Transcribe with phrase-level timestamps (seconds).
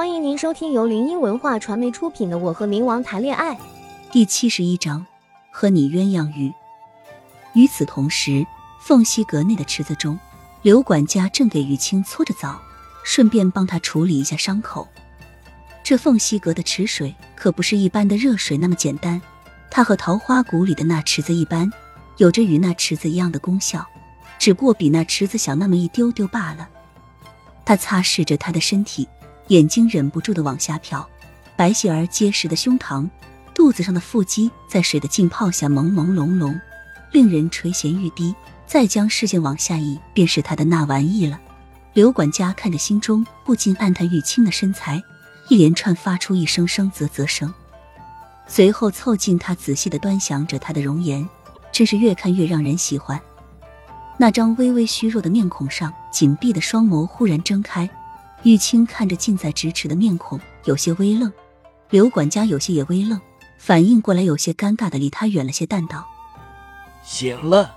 [0.00, 3.54] 欢迎您收听由林音文化传媒出品的《我和冥王谈恋爱》
[4.10, 5.04] 第七十一章，
[5.50, 6.50] 和你鸳鸯浴。
[7.52, 8.46] 与此同时，
[8.80, 10.18] 凤溪阁内的池子中，
[10.62, 12.58] 刘管家正给玉清搓着澡，
[13.04, 14.88] 顺便帮他处理一下伤口。
[15.82, 19.20] 这凤溪阁的池水可不是一般的热水那么简单，
[19.70, 21.70] 它和桃花谷里的那池子一般，
[22.16, 23.86] 有着与那池子一样的功效，
[24.38, 26.66] 只不过比那池子小那么一丢丢罢了。
[27.66, 29.06] 他擦拭着他的身体，
[29.50, 31.04] 眼睛忍不住的往下瞟，
[31.56, 33.08] 白皙而结实的胸膛，
[33.52, 36.58] 肚子上的腹肌在水的浸泡下朦朦胧胧，
[37.12, 38.34] 令人垂涎欲滴。
[38.64, 41.40] 再将视线往下移，便是他的那玩意了。
[41.92, 45.02] 刘管家看着，心中不禁暗叹玉清的身材，
[45.48, 47.52] 一连串发出一声声啧啧声，
[48.46, 51.28] 随后凑近他，仔细的端详着他的容颜，
[51.72, 53.20] 真是越看越让人喜欢。
[54.16, 57.90] 那张微微虚弱的面孔上，紧闭的双眸忽然睁开。
[58.42, 61.30] 玉清看着近在咫尺的面孔，有些微愣。
[61.90, 63.20] 刘管家有些也微愣，
[63.58, 66.06] 反应过来，有些尴尬的离他远了些，淡道
[67.04, 67.76] ：“醒了。”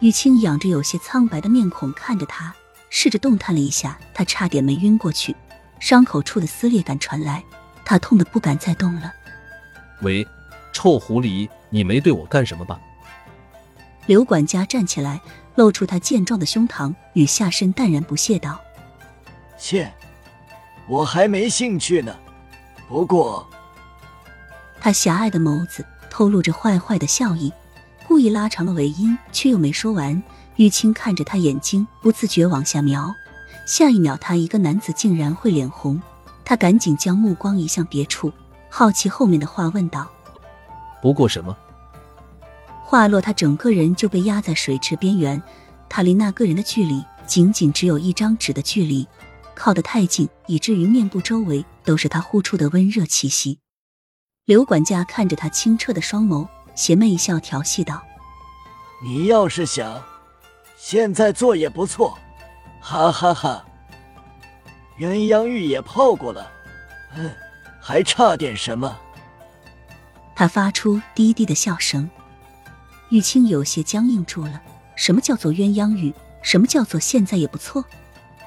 [0.00, 2.54] 玉清仰着有些苍白的面孔看着他，
[2.88, 5.36] 试着动弹了一下，他差点没晕过去。
[5.78, 7.44] 伤口处的撕裂感传来，
[7.84, 9.12] 他痛得不敢再动了。
[10.02, 10.26] 喂，
[10.72, 12.80] 臭狐狸，你没对我干什么吧？
[14.06, 15.20] 刘管家站起来，
[15.54, 18.58] 露出他健壮的胸膛与下身，淡然不屑道
[19.60, 19.92] ：“切，
[20.88, 22.16] 我还没兴趣呢。
[22.88, 23.46] 不过……”
[24.80, 27.52] 他狭隘的眸子透露着坏坏的笑意。
[28.08, 30.20] 故意拉长了尾音，却又没说完。
[30.56, 33.14] 玉清看着他，眼睛不自觉往下瞄。
[33.66, 36.02] 下一秒，他一个男子竟然会脸红。
[36.44, 38.32] 他赶紧将目光移向别处，
[38.68, 40.08] 好奇后面的话，问道
[41.00, 41.56] ：“不过什么？”
[42.82, 45.40] 话落，他整个人就被压在水池边缘。
[45.88, 49.06] 他离那个人的距离仅仅只有一张纸的距离，
[49.60, 53.58] 靠得太近，以至于面部周围都是他呼出的温热气息。
[54.46, 56.48] 刘管家看着他清澈的双眸。
[56.74, 58.02] 邪魅一笑，调戏道
[59.04, 60.02] ：“你要是想，
[60.78, 62.16] 现在做也不错，
[62.80, 63.62] 哈哈哈。
[64.98, 66.50] 鸳鸯浴也泡过了，
[67.14, 67.30] 嗯，
[67.82, 68.98] 还差点什么？”
[70.34, 72.08] 他发出低低的笑声。
[73.10, 74.62] 玉清有些僵硬住了。
[74.96, 76.14] 什么叫做鸳鸯浴？
[76.42, 77.84] 什么叫做现在也不错？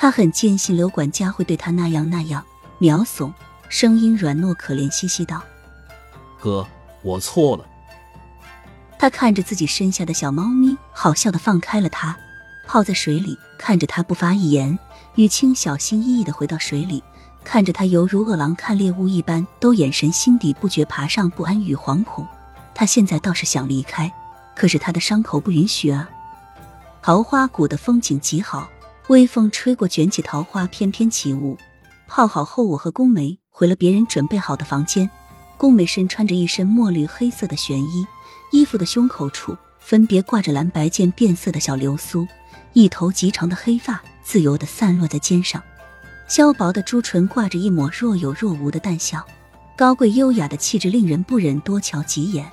[0.00, 2.42] 他很坚信刘管家会对他那样那样。
[2.78, 3.34] 秒怂，
[3.68, 5.42] 声音软糯可怜兮兮道
[6.40, 6.64] ：“哥，
[7.02, 7.66] 我错了。”
[8.96, 12.16] 他看着自己身下的小猫咪，好笑的放开了它，
[12.68, 14.78] 泡在水里，看着它不发一言。
[15.16, 17.02] 雨清小心翼翼的回到水里，
[17.42, 22.24] 看着他犹如饿狼看猎物一般，都眼神心底不觉爬上不安与惶恐。
[22.72, 24.12] 他现在倒是想离开，
[24.54, 26.08] 可是他的伤口不允许啊。
[27.02, 28.68] 桃花谷的风景极好，
[29.08, 31.56] 微风吹过，卷起桃花翩翩起舞。
[32.06, 35.08] 泡好后，我和宫梅回了别人准备好的房间。
[35.56, 38.06] 宫梅身穿着一身墨绿黑色的玄衣。
[38.50, 42.26] 衣服的胸口处分别挂着蓝白渐变色的小流苏，
[42.72, 45.62] 一头极长的黑发自由地散落在肩上，
[46.28, 49.22] 削薄的朱唇挂着一抹若有若无的淡笑，
[49.76, 52.50] 高贵优雅的气质令人不忍多瞧几眼。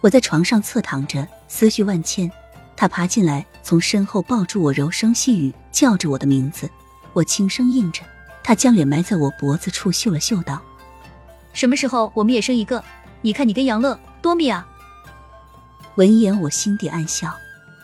[0.00, 2.30] 我在床上侧躺着，思绪万千。
[2.76, 6.70] 他爬进来，从身后抱住我，柔声细语叫着我的名字，
[7.12, 8.00] 我轻声应着。
[8.42, 10.58] 他将脸埋在我脖子处，嗅了嗅，道
[11.52, 12.82] ：“什么时候我们也生一个？
[13.20, 14.66] 你看你跟杨乐多密啊！”
[15.96, 17.30] 闻言，我心底暗笑，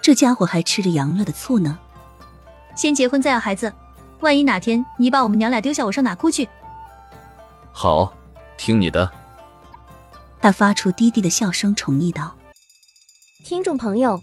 [0.00, 1.78] 这家伙还吃着杨乐的醋呢。
[2.74, 3.70] 先结婚再要孩子，
[4.20, 6.48] 万一哪天你把我们娘俩丢下，我上哪哭去？
[7.72, 8.10] 好，
[8.56, 9.12] 听你的。
[10.40, 12.34] 他发出低低的笑声，宠溺道
[13.44, 14.22] ：“听众朋友，